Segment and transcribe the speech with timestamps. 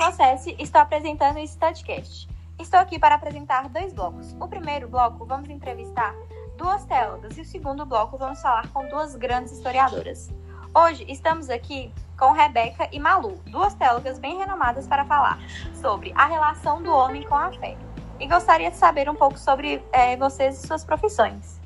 [0.00, 2.26] sou a Ceci e estou apresentando esse podcast.
[2.58, 4.34] Estou aqui para apresentar dois blocos.
[4.40, 6.14] O primeiro bloco, vamos entrevistar
[6.56, 10.30] duas teólogas e o segundo bloco, vamos falar com duas grandes historiadoras.
[10.74, 15.38] Hoje estamos aqui com Rebeca e Malu, duas teólogas bem renomadas para falar
[15.74, 17.76] sobre a relação do homem com a fé.
[18.18, 21.59] E gostaria de saber um pouco sobre é, vocês e suas profissões.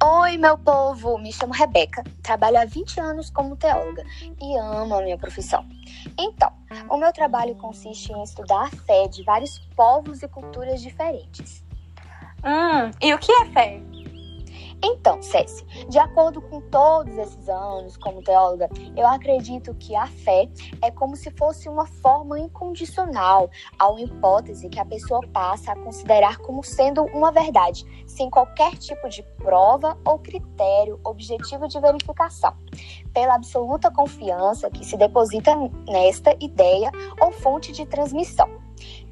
[0.00, 1.18] Oi, meu povo!
[1.18, 4.04] Me chamo Rebeca, trabalho há 20 anos como teóloga
[4.40, 5.66] e amo a minha profissão.
[6.16, 6.52] Então,
[6.88, 11.64] o meu trabalho consiste em estudar a fé de vários povos e culturas diferentes.
[12.44, 13.80] Hum, e o que é fé?
[14.84, 20.48] Então, Céci, de acordo com todos esses anos como teóloga, eu acredito que a fé
[20.82, 25.76] é como se fosse uma forma incondicional a uma hipótese que a pessoa passa a
[25.76, 32.52] considerar como sendo uma verdade, sem qualquer tipo de prova ou critério objetivo de verificação,
[33.14, 35.54] pela absoluta confiança que se deposita
[35.86, 36.90] nesta ideia
[37.20, 38.48] ou fonte de transmissão.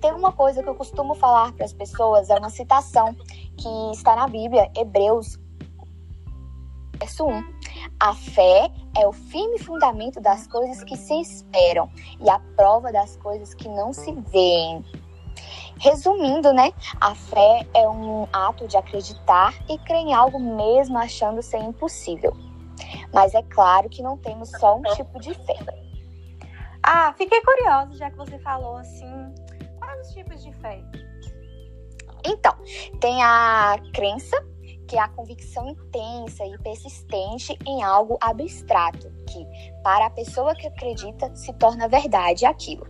[0.00, 3.14] Tem uma coisa que eu costumo falar para as pessoas, é uma citação
[3.56, 5.38] que está na Bíblia, Hebreus
[7.00, 7.44] verso 1.
[7.98, 13.16] A fé é o firme fundamento das coisas que se esperam e a prova das
[13.16, 14.84] coisas que não se veem.
[15.78, 16.72] Resumindo, né?
[17.00, 22.36] A fé é um ato de acreditar e crer em algo mesmo achando ser impossível.
[23.12, 25.56] Mas é claro que não temos só um tipo de fé.
[26.82, 29.10] Ah, fiquei curiosa já que você falou assim.
[29.78, 30.82] Quais os tipos de fé?
[32.26, 32.54] Então,
[33.00, 34.36] tem a crença,
[34.90, 39.46] que é a convicção intensa e persistente em algo abstrato, que,
[39.84, 42.88] para a pessoa que acredita, se torna verdade aquilo.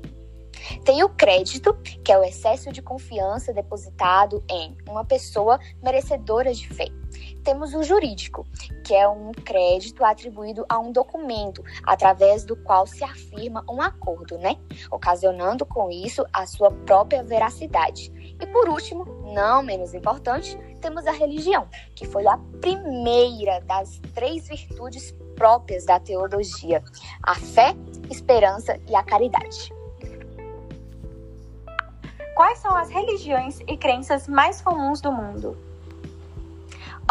[0.83, 6.67] Tem o crédito, que é o excesso de confiança depositado em uma pessoa merecedora de
[6.69, 6.87] fé.
[7.45, 8.47] Temos o jurídico,
[8.87, 14.39] que é um crédito atribuído a um documento, através do qual se afirma um acordo,
[14.39, 14.57] né?
[14.91, 18.11] Ocasionando com isso a sua própria veracidade.
[18.41, 24.49] E por último, não menos importante, temos a religião, que foi a primeira das três
[24.49, 26.83] virtudes próprias da teologia:
[27.23, 27.75] a fé,
[28.11, 29.73] esperança e a caridade.
[32.35, 35.70] Quais são as religiões e crenças mais comuns do mundo?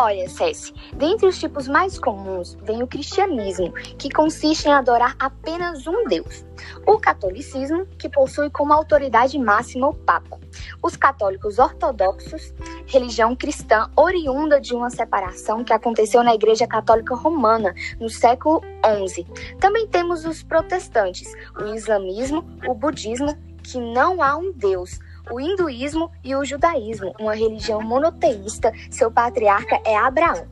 [0.02, 5.86] Olha, Cessi, dentre os tipos mais comuns vem o cristianismo, que consiste em adorar apenas
[5.88, 6.46] um Deus.
[6.88, 10.40] O catolicismo, que possui como autoridade máxima o Papa.
[10.82, 12.54] Os católicos ortodoxos,
[12.88, 18.62] religião cristã oriunda de uma separação que aconteceu na Igreja Católica Romana no século
[19.06, 19.28] XI.
[19.60, 24.98] Também temos os protestantes, o islamismo, o budismo, que não há um Deus,
[25.32, 30.48] o hinduísmo e o judaísmo, uma religião monoteísta, seu patriarca é Abraão.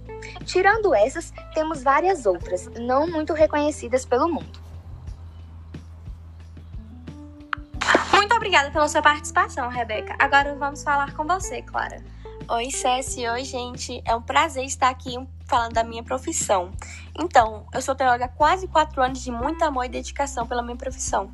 [0.46, 4.60] Tirando essas, temos várias outras, não muito reconhecidas pelo mundo.
[8.14, 10.16] Muito obrigada pela sua participação, Rebeca.
[10.20, 12.04] Agora vamos falar com você, Clara.
[12.50, 13.28] Oi, Ceci.
[13.28, 14.02] Oi, gente.
[14.06, 16.72] É um prazer estar aqui falando da minha profissão.
[17.20, 20.78] Então, eu sou teóloga há quase quatro anos de muito amor e dedicação pela minha
[20.78, 21.30] profissão.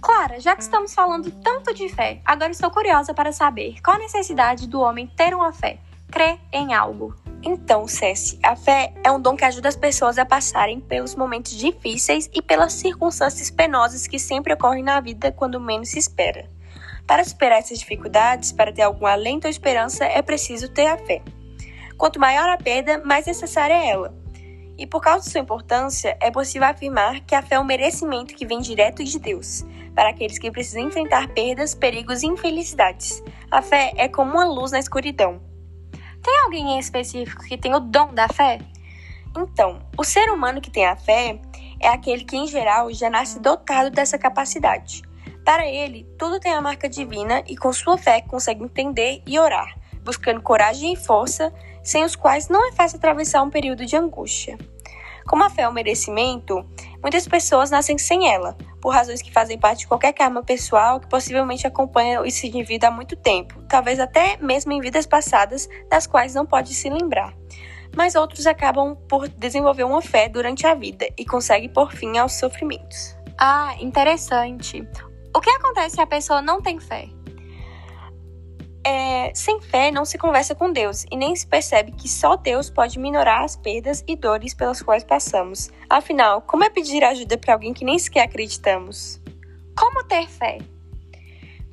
[0.00, 4.00] Clara, já que estamos falando tanto de fé, agora estou curiosa para saber qual a
[4.00, 5.78] necessidade do homem ter uma fé,
[6.10, 7.14] crer em algo.
[7.42, 11.52] Então, Cessi, a fé é um dom que ajuda as pessoas a passarem pelos momentos
[11.52, 16.50] difíceis e pelas circunstâncias penosas que sempre ocorrem na vida quando menos se espera.
[17.06, 21.22] Para superar essas dificuldades, para ter algum alento ou esperança, é preciso ter a fé.
[21.96, 24.25] Quanto maior a perda, mais necessária é ela.
[24.78, 28.34] E por causa de sua importância, é possível afirmar que a fé é um merecimento
[28.34, 29.64] que vem direto de Deus,
[29.94, 33.22] para aqueles que precisam enfrentar perdas, perigos e infelicidades.
[33.50, 35.40] A fé é como uma luz na escuridão.
[36.22, 38.58] Tem alguém em específico que tem o dom da fé?
[39.36, 41.40] Então, o ser humano que tem a fé
[41.80, 45.02] é aquele que, em geral, já nasce dotado dessa capacidade.
[45.44, 49.78] Para ele, tudo tem a marca divina e, com sua fé, consegue entender e orar,
[50.02, 51.52] buscando coragem e força,
[51.86, 54.58] sem os quais não é fácil atravessar um período de angústia.
[55.26, 56.64] Como a fé é um merecimento,
[57.00, 61.08] muitas pessoas nascem sem ela, por razões que fazem parte de qualquer karma pessoal que
[61.08, 66.34] possivelmente acompanha esse indivíduo há muito tempo, talvez até mesmo em vidas passadas das quais
[66.34, 67.32] não pode se lembrar.
[67.96, 72.34] Mas outros acabam por desenvolver uma fé durante a vida e conseguem pôr fim aos
[72.34, 73.16] sofrimentos.
[73.38, 74.86] Ah, interessante.
[75.34, 77.15] O que acontece se a pessoa não tem fé?
[78.88, 82.70] É, sem fé não se conversa com Deus e nem se percebe que só Deus
[82.70, 85.70] pode minorar as perdas e dores pelas quais passamos.
[85.90, 89.20] Afinal, como é pedir ajuda para alguém que nem sequer acreditamos?
[89.76, 90.58] Como ter fé?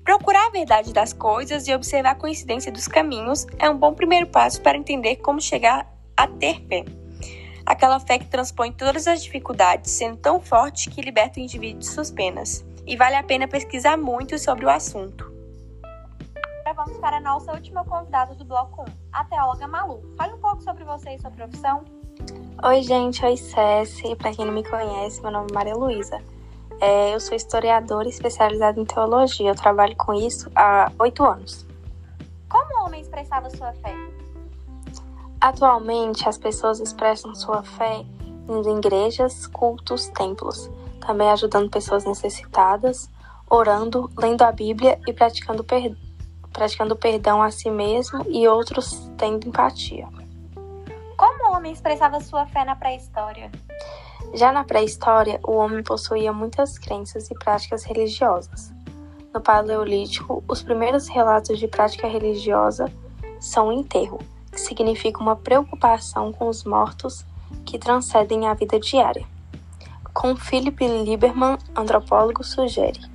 [0.04, 4.25] Procurar a verdade das coisas e observar a coincidência dos caminhos é um bom primeiro
[4.25, 5.88] passo para entender como chegar
[6.18, 6.83] a ter fé.
[7.63, 11.86] Aquela fé que transpõe todas as dificuldades, sendo tão forte que liberta o indivíduo de
[11.86, 12.65] suas penas.
[12.86, 15.32] e vale a pena pesquisar muito sobre o assunto.
[16.73, 20.01] Agora vamos para a nossa última convidada do bloco 1, a teóloga Malu.
[20.17, 21.83] Fale um pouco sobre você e sua profissão.
[22.63, 23.23] Oi, gente.
[23.23, 24.15] Oi, Cessi.
[24.15, 26.19] Para quem não me conhece, meu nome é Maria Luísa.
[26.81, 29.51] É, eu sou historiadora especializada em teologia.
[29.51, 31.63] Eu trabalho com isso há oito anos.
[32.49, 33.93] Como o homem expressava sua fé?
[35.39, 38.03] Atualmente, as pessoas expressam sua fé
[38.49, 40.71] em igrejas, cultos, templos,
[41.05, 43.07] também ajudando pessoas necessitadas,
[43.47, 45.95] orando, lendo a Bíblia e praticando, per...
[46.53, 50.07] praticando perdão a si mesmo e outros tendo empatia.
[51.17, 53.51] Como o homem expressava sua fé na pré-história?
[54.33, 58.73] Já na pré-história, o homem possuía muitas crenças e práticas religiosas.
[59.33, 62.91] No Paleolítico, os primeiros relatos de prática religiosa
[63.39, 64.19] são o enterro,
[64.51, 67.25] que significa uma preocupação com os mortos
[67.65, 69.25] que transcendem a vida diária.
[70.13, 73.12] Com Philip Lieberman, antropólogo, sugere.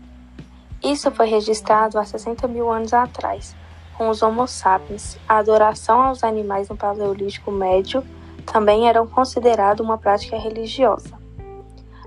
[0.89, 3.55] Isso foi registrado há 60 mil anos atrás,
[3.99, 5.19] com os Homo sapiens.
[5.29, 8.03] A adoração aos animais no Paleolítico Médio
[8.47, 11.11] também eram considerado uma prática religiosa.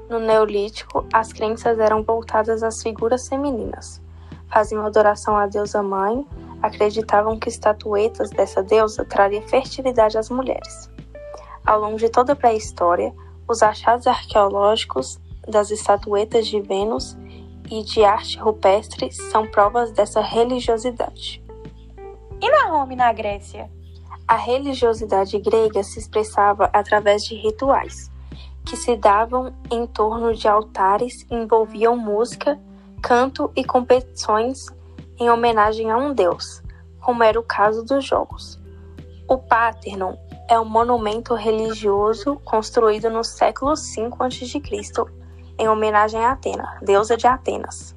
[0.10, 4.02] No Neolítico, as crenças eram voltadas às figuras femininas.
[4.52, 6.26] Faziam adoração à deusa mãe,
[6.60, 10.90] acreditavam que estatuetas dessa deusa trariam fertilidade às mulheres.
[11.64, 13.14] Ao longo de toda a pré-história,
[13.48, 17.16] os achados arqueológicos das estatuetas de Vênus
[17.72, 21.42] e de arte rupestre são provas dessa religiosidade.
[22.42, 23.72] E na Roma e na Grécia?
[24.28, 28.12] A religiosidade grega se expressava através de rituais,
[28.66, 32.60] que se davam em torno de altares e envolviam música,
[33.02, 34.66] canto e competições
[35.18, 36.62] em homenagem a um deus,
[37.00, 38.60] como era o caso dos jogos.
[39.30, 40.16] O Parthenon
[40.50, 45.21] é um monumento religioso construído no século V a.C.,
[45.62, 47.96] em homenagem a Atena, deusa de Atenas.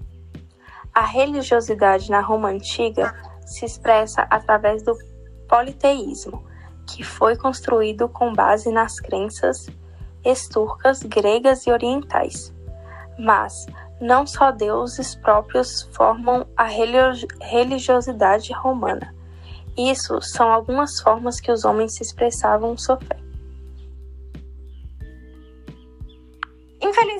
[0.92, 4.94] A religiosidade na Roma antiga se expressa através do
[5.48, 6.44] politeísmo,
[6.86, 9.66] que foi construído com base nas crenças
[10.22, 12.54] esturcas, gregas e orientais.
[13.18, 13.64] Mas
[13.98, 19.14] não só deuses próprios formam a religiosidade romana.
[19.74, 23.23] Isso são algumas formas que os homens se expressavam sua fé.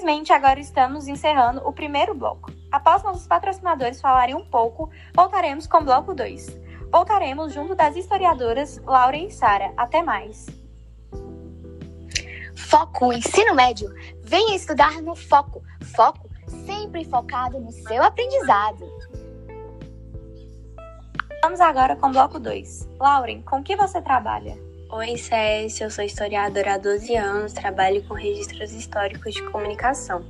[0.05, 2.53] Infelizmente, agora estamos encerrando o primeiro bloco.
[2.71, 6.61] Após nossos patrocinadores falarem um pouco, voltaremos com o bloco 2.
[6.93, 9.73] Voltaremos junto das historiadoras Laura e Sara.
[9.79, 10.45] Até mais!
[12.55, 13.89] Foco Ensino Médio.
[14.23, 15.63] Venha estudar no Foco.
[15.97, 16.29] Foco
[16.67, 18.85] sempre focado no seu aprendizado.
[21.43, 22.91] Vamos agora com o bloco 2.
[23.01, 24.55] Lauren, com que você trabalha?
[24.97, 30.25] Oi, Cécia, eu sou historiadora há 12 anos, trabalho com registros históricos de comunicação.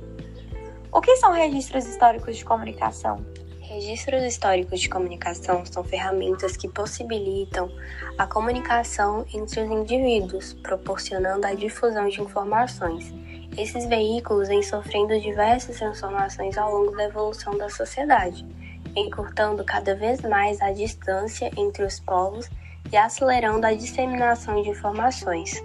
[0.91, 3.23] O que são registros históricos de comunicação?
[3.61, 7.71] Registros históricos de comunicação são ferramentas que possibilitam
[8.17, 13.13] a comunicação entre os indivíduos, proporcionando a difusão de informações.
[13.55, 18.43] Esses veículos vêm sofrendo diversas transformações ao longo da evolução da sociedade,
[18.95, 25.63] encurtando cada vez mais a distância entre os povos e acelerando a disseminação de informações.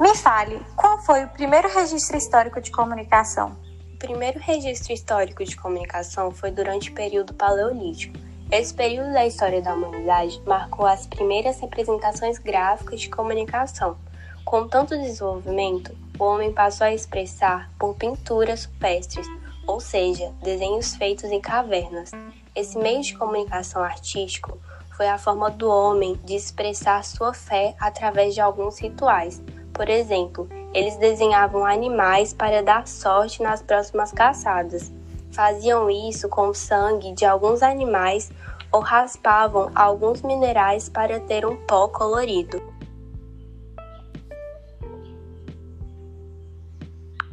[0.00, 3.56] Me fale, qual foi o primeiro registro histórico de comunicação?
[4.04, 8.14] primeiro registro histórico de comunicação foi durante o período paleolítico.
[8.50, 13.96] Esse período da história da humanidade marcou as primeiras representações gráficas de comunicação.
[14.44, 19.26] Com tanto desenvolvimento, o homem passou a expressar por pinturas rupestres,
[19.66, 22.10] ou seja, desenhos feitos em cavernas.
[22.54, 24.58] Esse meio de comunicação artístico
[24.96, 29.42] foi a forma do homem de expressar sua fé através de alguns rituais.
[29.72, 34.92] Por exemplo, eles desenhavam animais para dar sorte nas próximas caçadas.
[35.32, 38.30] Faziam isso com o sangue de alguns animais
[38.70, 42.62] ou raspavam alguns minerais para ter um pó colorido.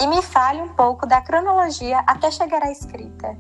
[0.01, 3.37] E me fale um pouco da cronologia até chegar à escrita.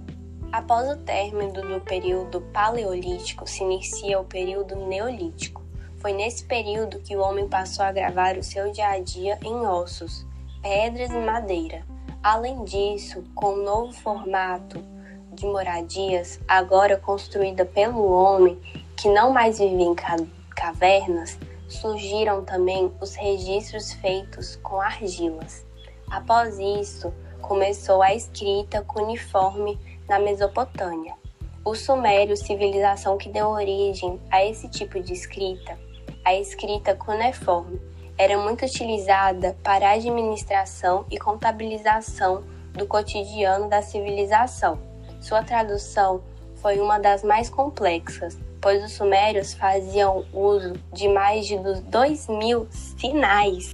[0.51, 5.61] Após o término do período paleolítico, se inicia o período neolítico.
[5.99, 9.65] Foi nesse período que o homem passou a gravar o seu dia a dia em
[9.65, 10.25] ossos,
[10.61, 11.85] pedras e madeira.
[12.21, 14.83] Além disso, com um novo formato
[15.31, 18.59] de moradias, agora construída pelo homem,
[18.97, 19.95] que não mais vive em
[20.53, 21.39] cavernas,
[21.69, 25.65] surgiram também os registros feitos com argilas.
[26.09, 29.79] Após isso, começou a escrita cuneiforme
[30.11, 31.13] na Mesopotâmia.
[31.63, 35.79] O Sumério, civilização que deu origem a esse tipo de escrita,
[36.25, 37.79] a escrita cuneiforme
[38.17, 44.77] era muito utilizada para a administração e contabilização do cotidiano da civilização.
[45.21, 46.21] Sua tradução
[46.55, 52.67] foi uma das mais complexas, pois os sumérios faziam uso de mais de 2 mil
[52.69, 53.73] sinais.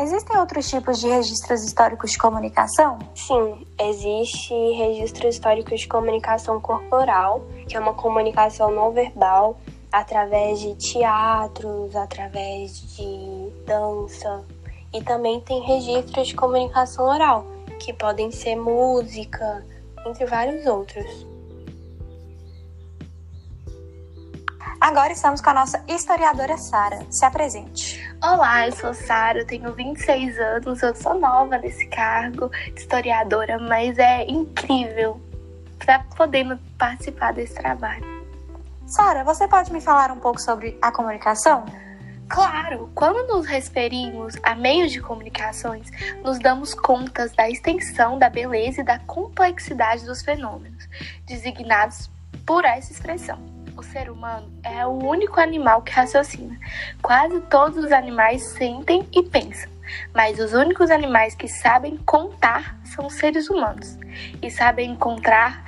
[0.00, 2.98] Existem outros tipos de registros históricos de comunicação?
[3.14, 9.58] Sim, existe registro histórico de comunicação corporal, que é uma comunicação não verbal
[9.92, 14.42] através de teatros, através de dança,
[14.90, 17.44] e também tem registros de comunicação oral,
[17.78, 19.62] que podem ser música,
[20.06, 21.26] entre vários outros.
[24.80, 27.04] Agora estamos com a nossa historiadora Sara.
[27.10, 28.02] Se apresente.
[28.22, 33.98] Olá, eu sou Sara, tenho 26 anos, eu sou nova nesse cargo de historiadora, mas
[33.98, 35.20] é incrível
[35.78, 38.02] para poder participar desse trabalho.
[38.86, 41.66] Sara, você pode me falar um pouco sobre a comunicação?
[42.26, 45.88] Claro, quando nos referimos a meios de comunicações,
[46.24, 50.88] nos damos contas da extensão, da beleza e da complexidade dos fenômenos
[51.26, 52.10] designados
[52.46, 53.49] por essa expressão
[53.80, 56.58] o ser humano é o único animal que raciocina.
[57.00, 59.70] Quase todos os animais sentem e pensam,
[60.14, 63.98] mas os únicos animais que sabem contar são os seres humanos
[64.42, 65.64] e sabem encontrar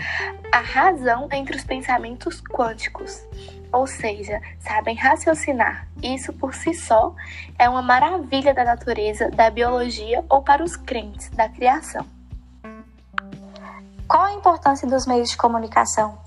[0.52, 3.26] a razão entre os pensamentos quânticos.
[3.72, 5.88] Ou seja, sabem raciocinar.
[6.02, 7.14] Isso por si só
[7.58, 12.04] é uma maravilha da natureza, da biologia ou para os crentes da criação.
[14.06, 16.18] Qual a importância dos meios de comunicação?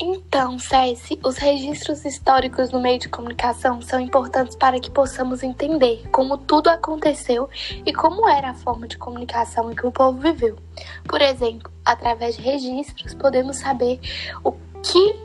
[0.00, 6.08] Então, Ceci, os registros históricos no meio de comunicação são importantes para que possamos entender
[6.12, 7.48] como tudo aconteceu
[7.84, 10.56] e como era a forma de comunicação em que o povo viveu.
[11.04, 13.98] Por exemplo, através de registros, podemos saber
[14.44, 14.52] o
[14.82, 15.16] que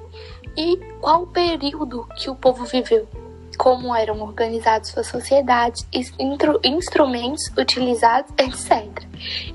[0.58, 3.08] e qual período que o povo viveu,
[3.58, 5.88] como eram organizadas suas sociedades,
[6.64, 9.04] instrumentos utilizados, etc.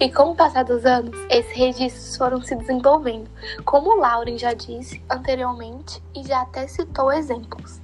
[0.00, 3.28] E com o passar dos anos, esses registros foram se desenvolvendo,
[3.64, 7.81] como Lauren já disse anteriormente e já até citou exemplos.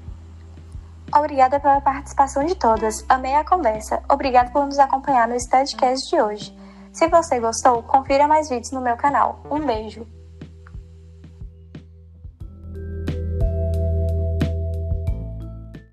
[1.15, 3.05] Obrigada pela participação de todas.
[3.09, 4.03] Amei a conversa.
[4.09, 6.57] Obrigada por nos acompanhar no Studcast de hoje.
[6.93, 9.41] Se você gostou, confira mais vídeos no meu canal.
[9.51, 10.14] Um beijo!